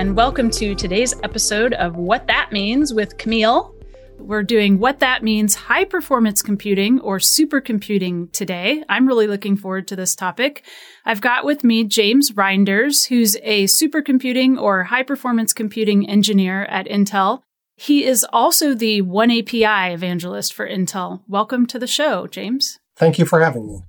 [0.00, 3.74] And welcome to today's episode of What That Means with Camille.
[4.18, 8.82] We're doing What That Means high performance computing or supercomputing today.
[8.88, 10.64] I'm really looking forward to this topic.
[11.04, 16.86] I've got with me James Reinders, who's a supercomputing or high performance computing engineer at
[16.86, 17.42] Intel.
[17.76, 21.20] He is also the oneAPI evangelist for Intel.
[21.28, 22.78] Welcome to the show, James.
[22.96, 23.82] Thank you for having me.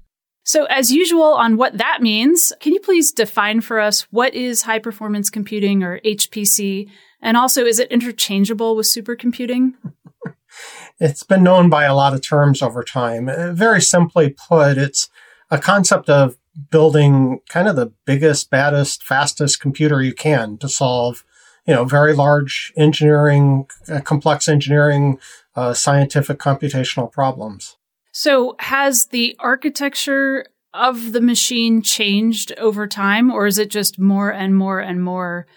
[0.52, 4.64] So, as usual, on what that means, can you please define for us what is
[4.64, 6.90] high performance computing or HPC?
[7.22, 9.76] And also, is it interchangeable with supercomputing?
[11.00, 13.30] it's been known by a lot of terms over time.
[13.30, 15.08] Uh, very simply put, it's
[15.50, 16.36] a concept of
[16.70, 21.24] building kind of the biggest, baddest, fastest computer you can to solve,
[21.66, 25.18] you know, very large engineering, uh, complex engineering,
[25.56, 27.78] uh, scientific computational problems.
[28.12, 34.32] So, has the architecture of the machine changed over time, or is it just more
[34.32, 35.48] and more and more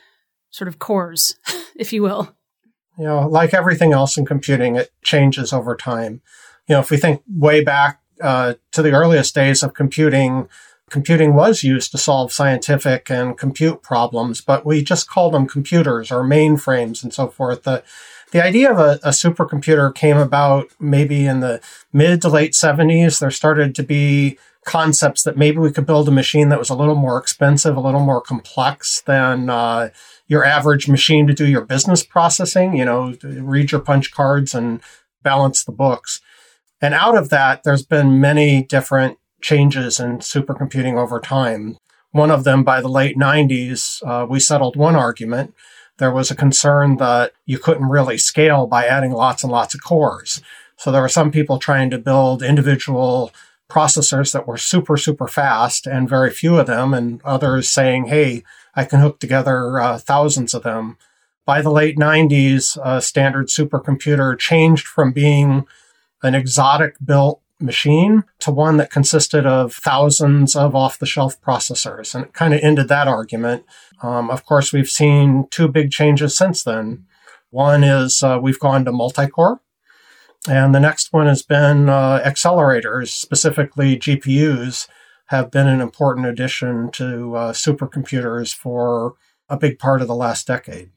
[0.50, 1.36] sort of cores,
[1.76, 2.34] if you will?
[2.98, 6.22] You know, like everything else in computing, it changes over time.
[6.68, 10.48] You know, if we think way back uh, to the earliest days of computing,
[10.90, 16.12] computing was used to solve scientific and compute problems, but we just called them computers
[16.12, 17.64] or mainframes and so forth.
[18.34, 21.60] The idea of a, a supercomputer came about maybe in the
[21.92, 23.20] mid to late 70s.
[23.20, 26.74] There started to be concepts that maybe we could build a machine that was a
[26.74, 29.90] little more expensive, a little more complex than uh,
[30.26, 34.80] your average machine to do your business processing, you know, read your punch cards and
[35.22, 36.20] balance the books.
[36.80, 41.76] And out of that, there's been many different changes in supercomputing over time.
[42.10, 45.54] One of them by the late 90s, uh, we settled one argument
[45.98, 49.84] there was a concern that you couldn't really scale by adding lots and lots of
[49.84, 50.42] cores.
[50.76, 53.32] So there were some people trying to build individual
[53.70, 58.42] processors that were super, super fast and very few of them, and others saying, hey,
[58.74, 60.98] I can hook together uh, thousands of them.
[61.46, 65.66] By the late 90s, a standard supercomputer changed from being
[66.22, 72.14] an exotic built machine to one that consisted of thousands of off the shelf processors.
[72.14, 73.64] And it kind of ended that argument.
[74.02, 77.06] Um, of course, we've seen two big changes since then.
[77.50, 79.60] One is uh, we've gone to multi core.
[80.46, 84.88] And the next one has been uh, accelerators, specifically GPUs,
[85.26, 89.14] have been an important addition to uh, supercomputers for
[89.48, 90.90] a big part of the last decade.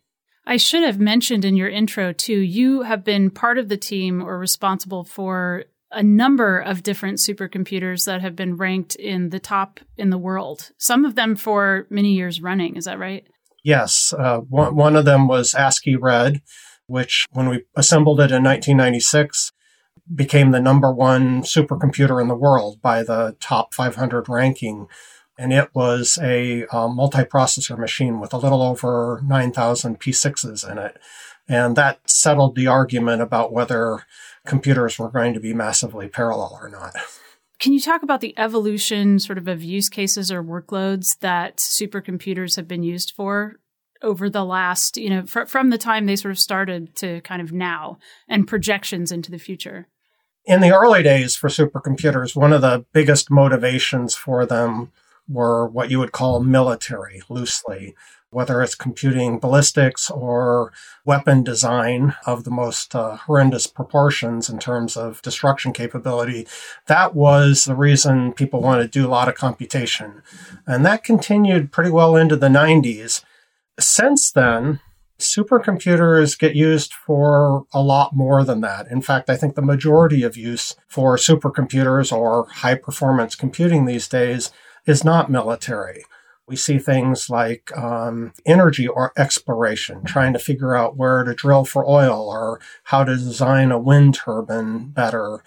[0.46, 4.22] I should have mentioned in your intro, too, you have been part of the team
[4.22, 9.80] or responsible for a number of different supercomputers that have been ranked in the top
[9.96, 12.76] in the world, some of them for many years running.
[12.76, 13.26] Is that right?
[13.64, 14.14] Yes.
[14.18, 16.42] Uh, one, one of them was ASCI Red,
[16.88, 19.52] which, when we assembled it in 1996,
[20.14, 24.88] became the number one supercomputer in the world by the top 500 ranking.
[25.38, 30.98] And it was a, a multiprocessor machine with a little over 9,000 P6s in it.
[31.50, 34.06] And that settled the argument about whether
[34.46, 36.96] computers were going to be massively parallel or not.
[37.60, 42.56] Can you talk about the evolution sort of of use cases or workloads that supercomputers
[42.56, 43.56] have been used for
[44.04, 47.42] over the last, you know, fr- from the time they sort of started to kind
[47.42, 47.98] of now
[48.28, 49.88] and projections into the future?
[50.46, 54.92] In the early days for supercomputers, one of the biggest motivations for them
[55.28, 57.96] were what you would call military loosely
[58.30, 60.74] whether it's computing ballistics or
[61.06, 66.46] weapon design of the most uh, horrendous proportions in terms of destruction capability.
[66.88, 70.22] That was the reason people wanted to do a lot of computation.
[70.66, 73.24] And that continued pretty well into the 90s.
[73.80, 74.82] Since then,
[75.20, 78.88] supercomputers get used for a lot more than that.
[78.92, 84.08] In fact, I think the majority of use for supercomputers or high performance computing these
[84.08, 84.52] days
[84.86, 86.04] is not military.
[86.48, 91.66] We see things like um, energy or exploration, trying to figure out where to drill
[91.66, 95.44] for oil or how to design a wind turbine better,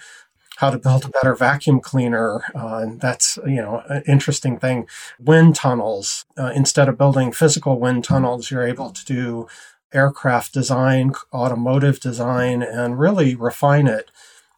[0.58, 2.44] how to build a better vacuum cleaner.
[2.54, 4.86] Uh, that's, you know, an interesting thing.
[5.18, 6.26] Wind tunnels.
[6.36, 9.48] Uh, instead of building physical wind tunnels, you're able to do
[9.94, 14.10] aircraft design, automotive design, and really refine it.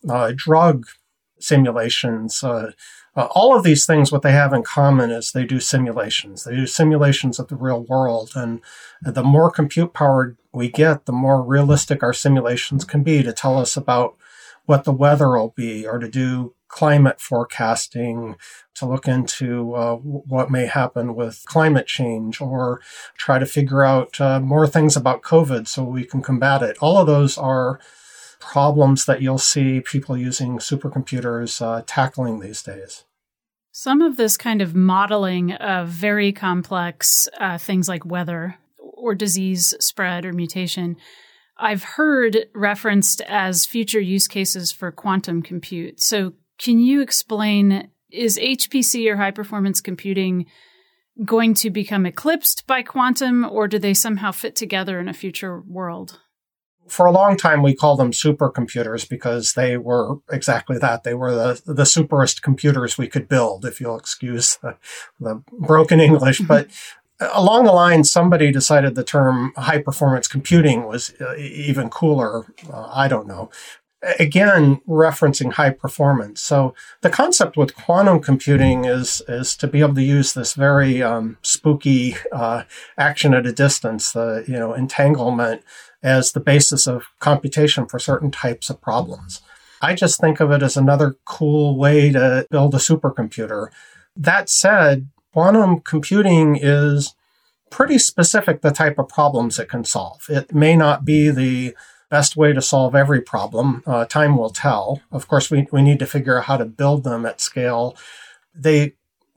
[0.08, 0.86] Uh, drug
[1.38, 2.42] simulations.
[3.14, 6.44] Uh, all of these things, what they have in common is they do simulations.
[6.44, 8.32] They do simulations of the real world.
[8.34, 8.60] And
[9.02, 13.58] the more compute power we get, the more realistic our simulations can be to tell
[13.58, 14.16] us about
[14.64, 18.36] what the weather will be or to do climate forecasting,
[18.74, 22.80] to look into uh, what may happen with climate change, or
[23.14, 26.78] try to figure out uh, more things about COVID so we can combat it.
[26.80, 27.78] All of those are
[28.42, 33.04] problems that you'll see people using supercomputers uh, tackling these days.
[33.70, 39.74] Some of this kind of modeling of very complex uh, things like weather or disease
[39.80, 40.96] spread or mutation,
[41.56, 46.00] I've heard referenced as future use cases for quantum compute.
[46.00, 50.46] So, can you explain is HPC or high performance computing
[51.24, 55.60] going to become eclipsed by quantum, or do they somehow fit together in a future
[55.60, 56.20] world?
[56.88, 61.04] For a long time we called them supercomputers because they were exactly that.
[61.04, 64.76] They were the, the superest computers we could build, if you'll excuse the,
[65.18, 66.38] the broken English.
[66.38, 66.48] Mm-hmm.
[66.48, 66.68] But
[67.32, 72.44] along the line, somebody decided the term high performance computing was uh, even cooler.
[72.72, 73.50] Uh, I don't know.
[74.18, 76.40] Again, referencing high performance.
[76.40, 81.00] So the concept with quantum computing is is to be able to use this very
[81.02, 82.64] um, spooky uh,
[82.98, 85.62] action at a distance, the you know entanglement
[86.02, 89.40] as the basis of computation for certain types of problems.
[89.80, 93.68] I just think of it as another cool way to build a supercomputer.
[94.16, 97.14] That said, quantum computing is
[97.70, 100.26] pretty specific the type of problems it can solve.
[100.28, 101.74] It may not be the
[102.10, 103.82] best way to solve every problem.
[103.86, 105.00] Uh, time will tell.
[105.10, 107.96] Of course, we, we need to figure out how to build them at scale.
[108.54, 108.94] They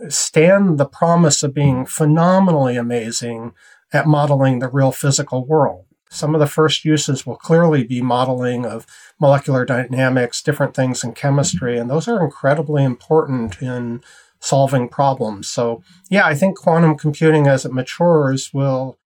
[0.09, 3.53] stand the promise of being phenomenally amazing
[3.93, 5.84] at modeling the real physical world.
[6.09, 8.85] Some of the first uses will clearly be modeling of
[9.19, 14.01] molecular dynamics, different things in chemistry, and those are incredibly important in
[14.39, 15.49] solving problems.
[15.49, 18.97] So, yeah, I think quantum computing as it matures will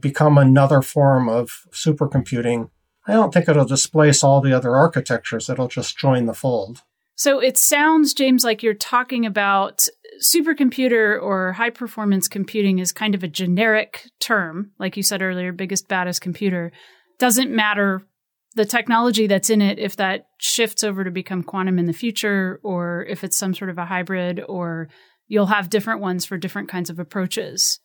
[0.00, 2.70] become another form of supercomputing.
[3.06, 6.82] I don't think it'll displace all the other architectures, it'll just join the fold.
[7.14, 9.86] So it sounds, James, like you're talking about
[10.22, 14.72] supercomputer or high performance computing is kind of a generic term.
[14.78, 16.72] Like you said earlier, biggest, baddest computer.
[17.18, 18.06] Doesn't matter
[18.54, 22.60] the technology that's in it if that shifts over to become quantum in the future
[22.62, 24.88] or if it's some sort of a hybrid or
[25.26, 27.80] you'll have different ones for different kinds of approaches.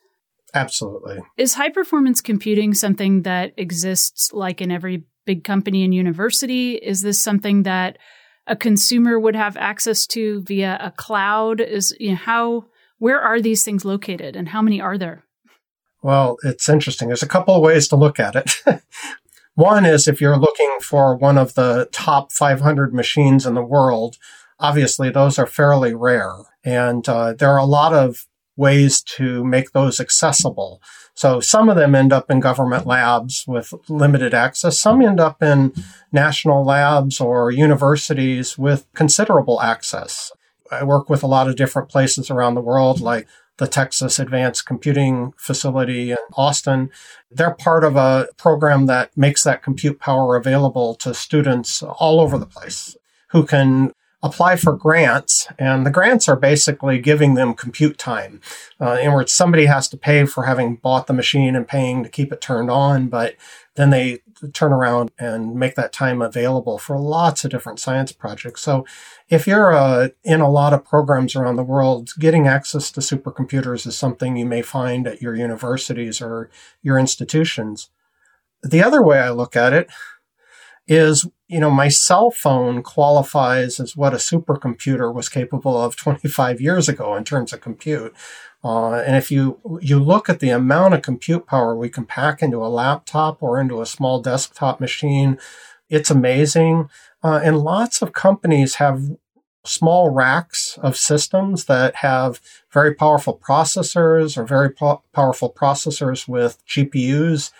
[0.53, 1.19] Absolutely.
[1.38, 6.75] Is high performance computing something that exists like in every big company and university?
[6.75, 7.97] Is this something that
[8.47, 11.61] a consumer would have access to via a cloud?
[11.61, 12.65] Is you know, how
[12.99, 15.23] where are these things located and how many are there?
[16.01, 17.07] Well, it's interesting.
[17.07, 18.51] There's a couple of ways to look at it.
[19.55, 24.17] one is if you're looking for one of the top 500 machines in the world,
[24.59, 26.33] obviously those are fairly rare.
[26.63, 30.81] And uh, there are a lot of ways to make those accessible.
[31.18, 34.78] So some of them end up in government labs with limited access.
[34.78, 35.74] Some end up in
[36.12, 40.31] national labs or universities with considerable access.
[40.72, 43.28] I work with a lot of different places around the world, like
[43.58, 46.92] the Texas Advanced Computing Facility in Austin.
[47.31, 52.38] They're part of a program that makes that compute power available to students all over
[52.38, 52.96] the place
[53.30, 53.92] who can
[54.24, 58.42] apply for grants, and the grants are basically giving them compute time.
[58.81, 62.09] Uh, in words, somebody has to pay for having bought the machine and paying to
[62.09, 63.36] keep it turned on, but
[63.76, 64.19] then they
[64.54, 68.62] turn around and make that time available for lots of different science projects.
[68.62, 68.86] So
[69.30, 73.86] if you're uh, in a lot of programs around the world, getting access to supercomputers
[73.86, 76.50] is something you may find at your universities or
[76.81, 77.90] your institutions.
[78.64, 79.90] The other way I look at it
[80.88, 86.59] is, you know, my cell phone qualifies as what a supercomputer was capable of 25
[86.59, 88.13] years ago in terms of compute.
[88.63, 92.42] Uh, and if you you look at the amount of compute power we can pack
[92.42, 95.37] into a laptop or into a small desktop machine,
[95.89, 96.89] it's amazing.
[97.23, 99.01] Uh, and lots of companies have
[99.66, 106.66] small racks of systems that have very powerful processors or very po- powerful processors with
[106.66, 107.51] GPUs.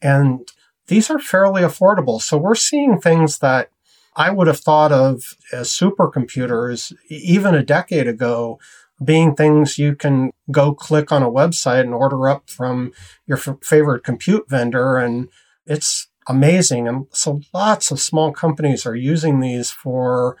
[0.00, 0.48] And
[0.88, 2.20] these are fairly affordable.
[2.20, 3.70] So we're seeing things that
[4.14, 8.58] I would have thought of as supercomputers even a decade ago
[9.04, 12.92] being things you can go click on a website and order up from
[13.26, 14.96] your f- favorite compute vendor.
[14.96, 15.28] And
[15.66, 16.88] it's amazing.
[16.88, 20.36] And so lots of small companies are using these for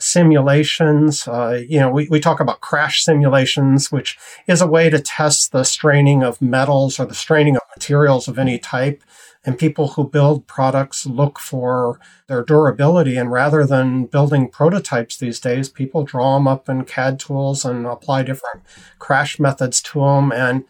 [0.00, 1.28] simulations.
[1.28, 5.52] Uh, you know, we, we talk about crash simulations, which is a way to test
[5.52, 9.02] the straining of metals or the straining of materials of any type.
[9.44, 13.16] And people who build products look for their durability.
[13.16, 17.86] And rather than building prototypes these days, people draw them up in CAD tools and
[17.86, 18.62] apply different
[18.98, 20.30] crash methods to them.
[20.30, 20.64] And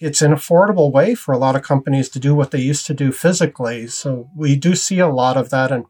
[0.00, 2.94] it's an affordable way for a lot of companies to do what they used to
[2.94, 3.86] do physically.
[3.86, 5.70] So we do see a lot of that.
[5.70, 5.86] And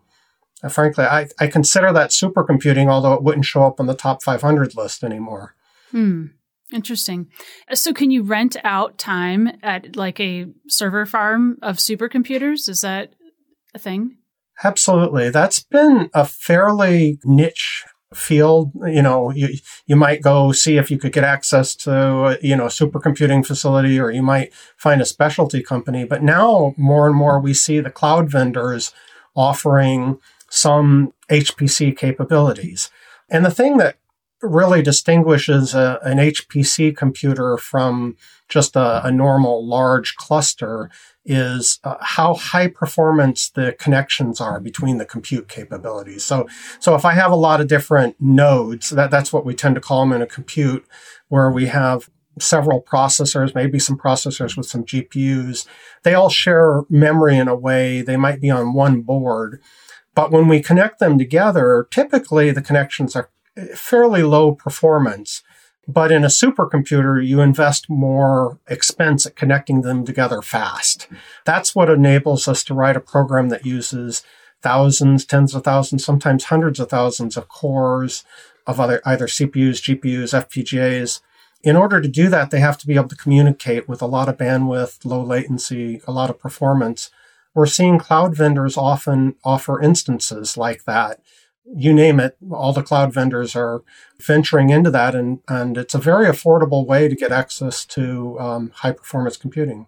[0.68, 4.76] frankly, I, I consider that supercomputing, although it wouldn't show up on the top 500
[4.76, 5.54] list anymore.
[5.90, 6.26] Hmm.
[6.72, 7.28] Interesting.
[7.70, 12.68] Uh, so, can you rent out time at like a server farm of supercomputers?
[12.68, 13.14] Is that
[13.72, 14.16] a thing?
[14.64, 15.30] Absolutely.
[15.30, 18.72] That's been a fairly niche field.
[18.86, 19.48] You know, you,
[19.86, 24.00] you might go see if you could get access to, you know, a supercomputing facility
[24.00, 26.04] or you might find a specialty company.
[26.04, 28.92] But now more and more we see the cloud vendors
[29.36, 30.18] offering
[30.50, 32.90] some HPC capabilities.
[33.28, 33.96] And the thing that
[34.42, 38.16] really distinguishes a, an HPC computer from
[38.48, 40.90] just a, a normal large cluster
[41.24, 46.22] is uh, how high performance the connections are between the compute capabilities.
[46.22, 46.46] So,
[46.78, 49.80] so if I have a lot of different nodes, that, that's what we tend to
[49.80, 50.86] call them in a compute,
[51.28, 55.66] where we have several processors, maybe some processors with some GPUs.
[56.02, 58.02] They all share memory in a way.
[58.02, 59.60] They might be on one board.
[60.16, 63.28] But when we connect them together, typically the connections are
[63.74, 65.42] fairly low performance.
[65.86, 71.06] But in a supercomputer, you invest more expense at connecting them together fast.
[71.44, 74.24] That's what enables us to write a program that uses
[74.62, 78.24] thousands, tens of thousands, sometimes hundreds of thousands of cores
[78.66, 81.20] of other, either CPUs, GPUs, FPGAs.
[81.62, 84.30] In order to do that, they have to be able to communicate with a lot
[84.30, 87.10] of bandwidth, low latency, a lot of performance
[87.56, 91.22] we're seeing cloud vendors often offer instances like that.
[91.64, 93.82] You name it, all the cloud vendors are
[94.20, 98.72] venturing into that, and, and it's a very affordable way to get access to um,
[98.74, 99.86] high performance computing.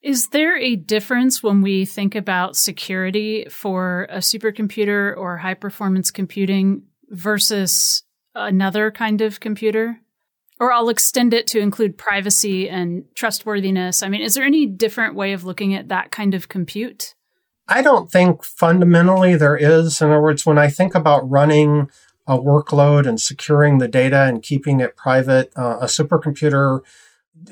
[0.00, 6.12] Is there a difference when we think about security for a supercomputer or high performance
[6.12, 8.04] computing versus
[8.36, 9.98] another kind of computer?
[10.58, 14.02] Or I'll extend it to include privacy and trustworthiness.
[14.02, 17.14] I mean, is there any different way of looking at that kind of compute?
[17.68, 20.00] I don't think fundamentally there is.
[20.00, 21.90] In other words, when I think about running
[22.26, 26.80] a workload and securing the data and keeping it private, uh, a supercomputer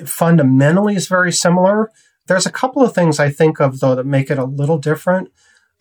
[0.05, 1.91] fundamentally is very similar.
[2.27, 5.31] There's a couple of things I think of, though, that make it a little different.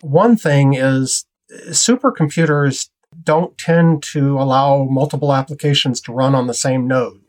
[0.00, 1.24] One thing is
[1.68, 2.90] supercomputers
[3.22, 7.20] don't tend to allow multiple applications to run on the same node.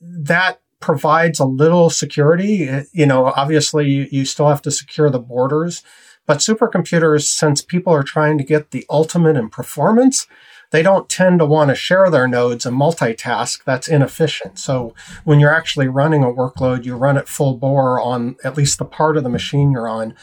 [0.00, 2.68] That provides a little security.
[2.92, 5.82] You know, obviously you, still have to secure the borders,
[6.26, 10.26] but supercomputers, since people are trying to get the ultimate in performance,
[10.72, 13.62] they don't tend to want to share their nodes and multitask.
[13.64, 14.58] That's inefficient.
[14.58, 18.78] So when you're actually running a workload, you run it full bore on at least
[18.78, 20.14] the part of the machine you're on.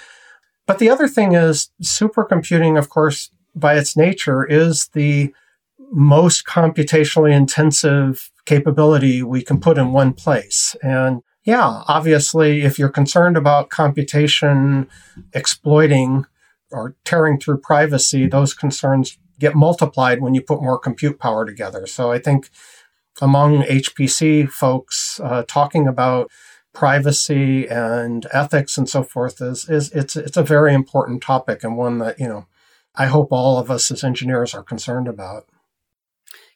[0.68, 5.34] But the other thing is supercomputing, of course, by its nature is the
[5.92, 10.76] most computationally intensive capability we can put in one place.
[10.82, 14.88] And yeah, obviously, if you're concerned about computation
[15.34, 16.26] exploiting
[16.72, 21.88] or tearing through privacy, those concerns get multiplied when you put more compute power together.
[21.88, 22.50] So I think
[23.22, 26.32] among HPC folks, uh, talking about
[26.74, 31.76] privacy and ethics and so forth is, is it's it's a very important topic and
[31.76, 32.46] one that you know
[32.96, 35.48] I hope all of us as engineers are concerned about.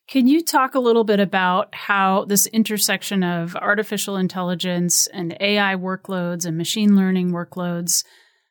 [0.08, 5.76] Can you talk a little bit about how this intersection of artificial intelligence and AI
[5.76, 8.04] workloads and machine learning workloads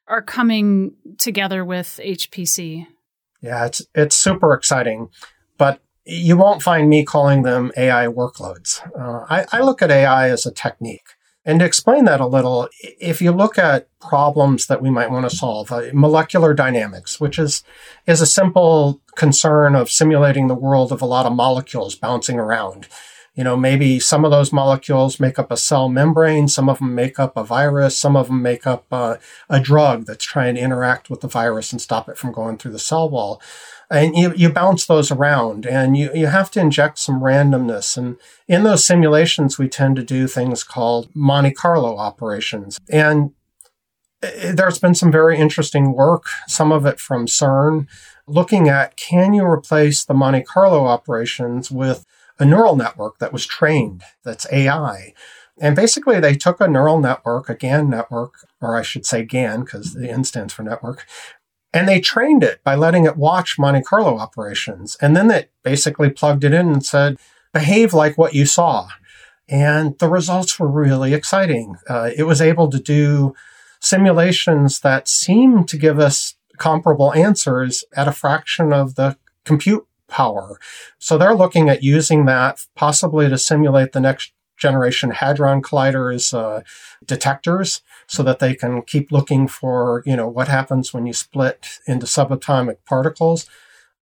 [0.08, 2.86] are coming together with HPC?
[3.40, 5.10] Yeah, it's it's super exciting,
[5.56, 8.80] but you won't find me calling them AI workloads.
[8.98, 11.13] Uh, I, I look at AI as a technique.
[11.46, 15.28] And to explain that a little, if you look at problems that we might want
[15.28, 17.62] to solve, uh, molecular dynamics, which is,
[18.06, 22.88] is a simple concern of simulating the world of a lot of molecules bouncing around.
[23.34, 26.94] You know, maybe some of those molecules make up a cell membrane, some of them
[26.94, 29.16] make up a virus, some of them make up uh,
[29.50, 32.70] a drug that's trying to interact with the virus and stop it from going through
[32.72, 33.42] the cell wall
[33.90, 37.96] and you, you bounce those around and you, you have to inject some randomness.
[37.96, 38.16] And
[38.48, 42.78] in those simulations, we tend to do things called Monte Carlo operations.
[42.90, 43.32] And
[44.22, 47.86] eh, there's been some very interesting work, some of it from CERN,
[48.26, 52.06] looking at can you replace the Monte Carlo operations with
[52.38, 55.14] a neural network that was trained, that's AI.
[55.60, 59.60] And basically, they took a neural network, a GAN network, or I should say GAN
[59.60, 61.06] because the N stands for network,
[61.74, 64.96] And they trained it by letting it watch Monte Carlo operations.
[65.00, 67.18] And then it basically plugged it in and said,
[67.52, 68.88] behave like what you saw.
[69.48, 71.76] And the results were really exciting.
[71.88, 73.34] Uh, it was able to do
[73.80, 80.60] simulations that seemed to give us comparable answers at a fraction of the compute power.
[80.98, 86.62] So they're looking at using that possibly to simulate the next generation Hadron Colliders uh,
[87.04, 91.80] detectors so that they can keep looking for, you know, what happens when you split
[91.86, 93.48] into subatomic particles.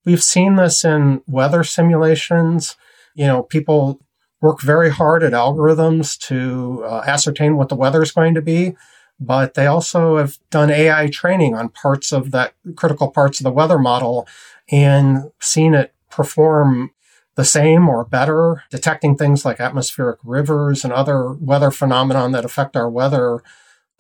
[0.05, 2.77] We've seen this in weather simulations.
[3.15, 4.01] You know, people
[4.41, 8.75] work very hard at algorithms to uh, ascertain what the weather is going to be,
[9.21, 13.53] but they also have done AI training on parts of that critical parts of the
[13.53, 14.27] weather model
[14.71, 16.91] and seen it perform
[17.35, 22.77] the same or better, detecting things like atmospheric rivers and other weather phenomenon that affect
[22.77, 23.43] our weather.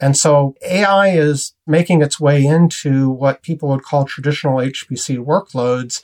[0.02, 6.02] And so AI is making its way into what people would call traditional HPC workloads,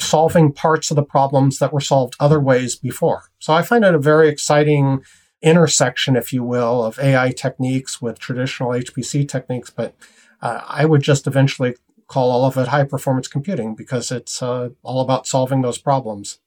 [0.00, 3.24] solving parts of the problems that were solved other ways before.
[3.38, 5.02] So I find it a very exciting
[5.42, 9.68] intersection, if you will, of AI techniques with traditional HPC techniques.
[9.68, 9.94] But
[10.40, 14.70] uh, I would just eventually call all of it high performance computing because it's uh,
[14.82, 16.38] all about solving those problems.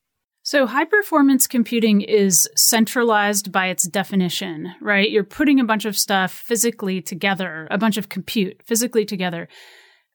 [0.52, 5.10] So, high performance computing is centralized by its definition, right?
[5.10, 9.48] You're putting a bunch of stuff physically together, a bunch of compute physically together.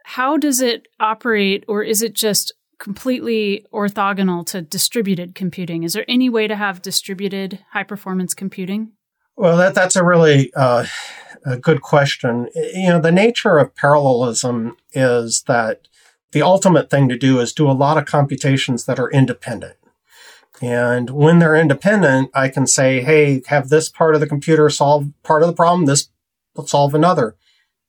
[0.05, 5.85] How does it operate, or is it just completely orthogonal to distributed computing?
[5.85, 8.93] Is there any way to have distributed high performance computing?
[9.38, 10.85] Well, that, that's a really uh,
[11.47, 12.50] a good question.
[12.55, 15.88] You know, the nature of parallelism is that
[16.33, 19.76] the ultimate thing to do is do a lot of computations that are independent.
[20.63, 25.09] And when they're independent, I can say, hey, have this part of the computer solve
[25.23, 26.09] part of the problem, this
[26.65, 27.37] solve another.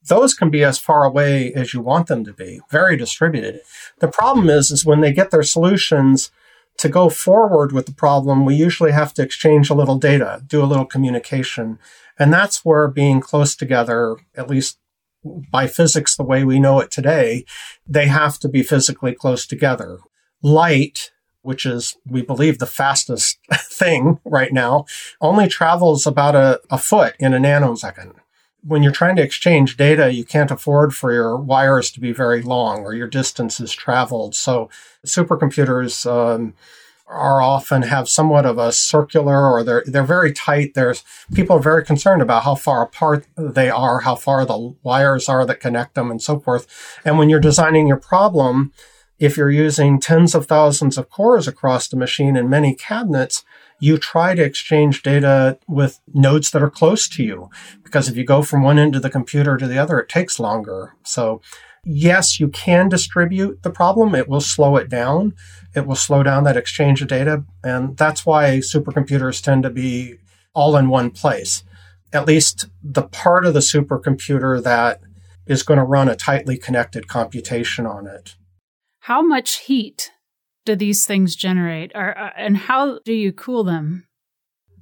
[0.06, 3.60] Those can be as far away as you want them to be, very distributed.
[4.00, 6.30] The problem is, is when they get their solutions
[6.78, 10.62] to go forward with the problem, we usually have to exchange a little data, do
[10.62, 11.78] a little communication.
[12.18, 14.78] And that's where being close together, at least
[15.24, 17.44] by physics the way we know it today,
[17.86, 19.98] they have to be physically close together.
[20.42, 21.10] Light
[21.48, 24.84] which is, we believe, the fastest thing right now,
[25.18, 28.12] only travels about a, a foot in a nanosecond.
[28.62, 32.42] When you're trying to exchange data, you can't afford for your wires to be very
[32.42, 34.34] long or your distances traveled.
[34.34, 34.68] So
[35.06, 36.52] supercomputers um,
[37.06, 40.74] are often have somewhat of a circular or they're they're very tight.
[40.74, 45.30] There's people are very concerned about how far apart they are, how far the wires
[45.30, 46.66] are that connect them, and so forth.
[47.06, 48.74] And when you're designing your problem,
[49.18, 53.44] if you're using tens of thousands of cores across the machine and many cabinets,
[53.80, 57.50] you try to exchange data with nodes that are close to you.
[57.82, 60.38] Because if you go from one end of the computer to the other, it takes
[60.38, 60.94] longer.
[61.04, 61.40] So
[61.84, 64.14] yes, you can distribute the problem.
[64.14, 65.34] It will slow it down.
[65.74, 67.44] It will slow down that exchange of data.
[67.64, 70.16] And that's why supercomputers tend to be
[70.54, 71.64] all in one place.
[72.12, 75.00] At least the part of the supercomputer that
[75.46, 78.36] is going to run a tightly connected computation on it
[79.08, 80.12] how much heat
[80.66, 84.06] do these things generate, or, uh, and how do you cool them?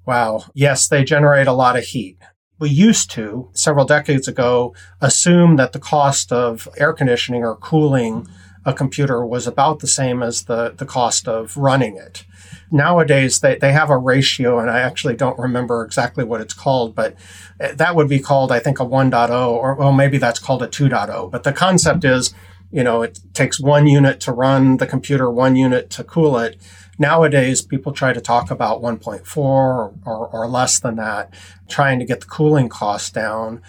[0.05, 0.47] Wow.
[0.53, 2.19] Yes, they generate a lot of heat.
[2.59, 8.27] We used to, several decades ago, assume that the cost of air conditioning or cooling
[8.65, 12.25] a computer was about the same as the, the cost of running it.
[12.73, 16.97] Nowadays, they, they have a ratio, and I actually don't remember exactly what it's called,
[16.97, 17.15] but
[17.61, 21.31] that would be called, I think, a 1.0, or well, maybe that's called a 2.0.
[21.31, 22.35] But the concept is
[22.71, 26.61] you know, it takes one unit to run the computer, one unit to cool it.
[26.99, 31.33] Nowadays, people try to talk about 1.4 or, or, or less than that,
[31.69, 33.63] trying to get the cooling costs down.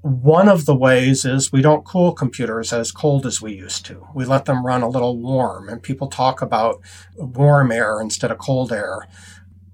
[0.00, 4.06] One of the ways is we don't cool computers as cold as we used to.
[4.14, 6.80] We let them run a little warm, and people talk about
[7.16, 9.08] warm air instead of cold air.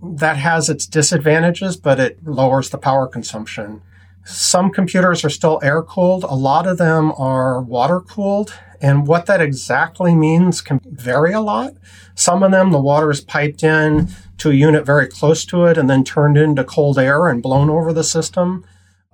[0.02, 3.82] That has its disadvantages, but it lowers the power consumption.
[4.24, 6.24] Some computers are still air cooled.
[6.24, 8.54] A lot of them are water cooled.
[8.84, 11.72] And what that exactly means can vary a lot.
[12.14, 15.78] Some of them, the water is piped in to a unit very close to it
[15.78, 18.62] and then turned into cold air and blown over the system.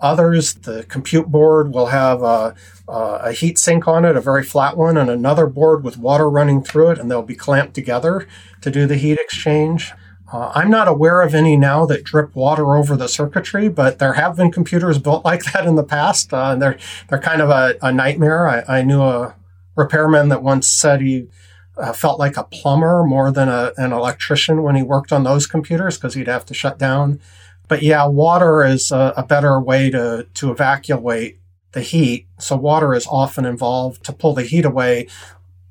[0.01, 2.57] Others, the compute board will have a,
[2.89, 6.65] a, heat sink on it, a very flat one, and another board with water running
[6.65, 8.27] through it, and they'll be clamped together
[8.63, 9.93] to do the heat exchange.
[10.33, 14.15] Uh, I'm not aware of any now that drip water over the circuitry, but there
[14.15, 16.35] have been computers built like that in the past.
[16.35, 18.49] Uh, and they're they're kind of a, a nightmare.
[18.49, 19.37] I, I, knew a
[19.81, 21.29] repairman that once said he
[21.77, 25.47] uh, felt like a plumber more than a, an electrician when he worked on those
[25.47, 27.21] computers because he'd have to shut down.
[27.69, 31.39] But yeah, water is a, a better way to to evacuate
[31.73, 32.27] the heat.
[32.39, 35.07] So water is often involved to pull the heat away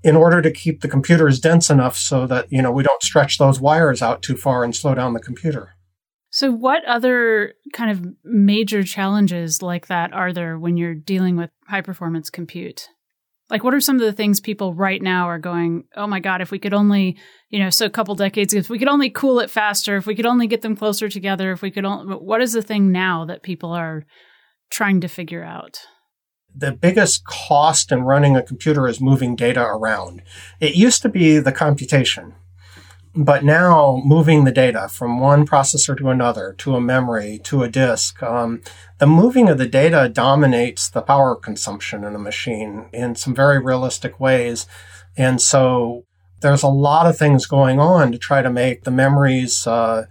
[0.02, 3.38] in order to keep the computers dense enough so that, you know, we don't stretch
[3.38, 5.76] those wires out too far and slow down the computer.
[6.32, 11.50] So, what other kind of major challenges like that are there when you're dealing with
[11.68, 12.90] high performance compute?
[13.50, 16.42] Like, what are some of the things people right now are going, oh my God,
[16.42, 17.18] if we could only,
[17.50, 20.06] you know, so a couple decades, ago, if we could only cool it faster, if
[20.06, 22.92] we could only get them closer together, if we could only, what is the thing
[22.92, 24.06] now that people are
[24.70, 25.80] trying to figure out?
[26.56, 30.22] The biggest cost in running a computer is moving data around.
[30.60, 32.36] It used to be the computation.
[33.22, 37.70] But now, moving the data from one processor to another, to a memory, to a
[37.70, 38.62] disk, um,
[39.00, 43.60] the moving of the data dominates the power consumption in a machine in some very
[43.62, 44.68] realistic ways.
[45.18, 46.06] And so
[46.40, 50.06] there's a lot of things going on to try to make the memories uh,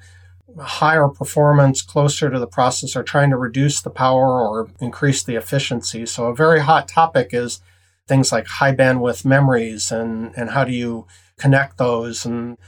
[0.61, 6.05] higher performance, closer to the processor, trying to reduce the power or increase the efficiency.
[6.05, 7.63] So a very hot topic is
[8.07, 11.07] things like high bandwidth memories and, and how do you
[11.39, 12.59] connect those and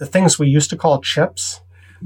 [0.00, 1.60] the things we used to call chips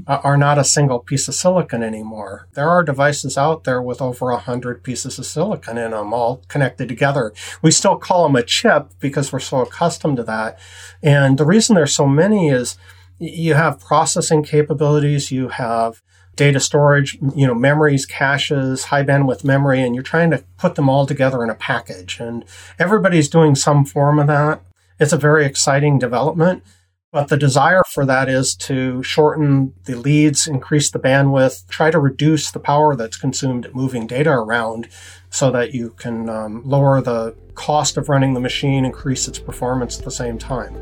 [0.05, 2.47] uh, are not a single piece of silicon anymore.
[2.53, 6.43] There are devices out there with over a hundred pieces of silicon in them, all
[6.49, 7.33] connected together.
[7.61, 10.59] We still call them a chip because we're so accustomed to that.
[11.01, 12.77] And the reason there's so many is
[13.17, 16.01] you have processing capabilities, you have
[16.35, 20.89] data storage, you know, memories, caches, high bandwidth memory, and you're trying to put them
[20.89, 22.19] all together in a package.
[22.19, 22.43] And
[22.77, 24.61] everybody's doing some form of that.
[24.99, 26.61] It's a very exciting development.
[27.11, 31.99] But the desire for that is to shorten the leads, increase the bandwidth, try to
[31.99, 34.89] reduce the power that's consumed moving data around
[35.29, 39.97] so that you can um, lower the cost of running the machine, increase its performance
[39.97, 40.75] at the same time.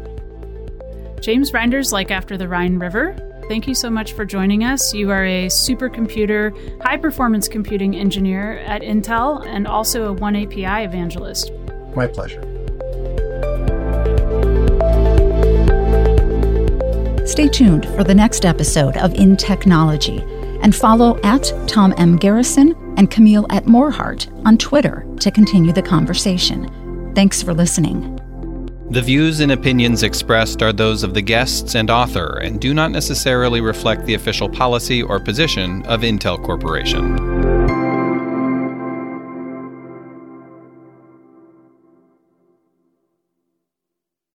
[1.21, 3.15] James Reinders, like after the Rhine River,
[3.47, 4.93] thank you so much for joining us.
[4.93, 11.51] You are a supercomputer, high performance computing engineer at Intel and also a oneAPI evangelist.
[11.95, 12.52] My pleasure.
[17.33, 20.19] Stay tuned for the next episode of In Technology
[20.61, 22.15] and follow at Tom M.
[22.15, 27.11] Garrison and Camille at Morhardt on Twitter to continue the conversation.
[27.15, 28.19] Thanks for listening.
[28.91, 32.91] The views and opinions expressed are those of the guests and author and do not
[32.91, 37.62] necessarily reflect the official policy or position of Intel Corporation.